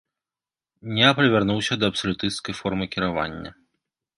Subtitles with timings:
[0.99, 3.49] Неапаль вярнуўся да абсалютысцкай формы кіравання.